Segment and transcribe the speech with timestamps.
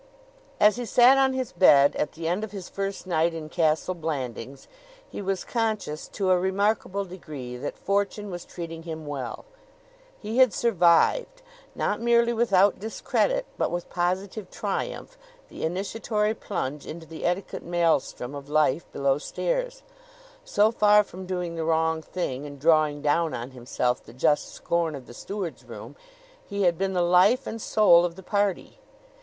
[0.59, 3.93] As he sat on his bed at the end of his first night in Castle
[3.93, 4.67] Blandings,
[5.07, 9.45] he was conscious to a remarkable degree that Fortune was treating him well.
[10.19, 11.43] He had survived
[11.75, 15.19] not merely without discredit, but with positive triumph
[15.49, 19.83] the initiatory plunge into the etiquette maelstrom of life below stairs.
[20.43, 24.95] So far from doing the wrong thing and drawing down on himself the just scorn
[24.95, 25.95] of the steward's room,
[26.49, 28.79] he had been the life and soul of the party.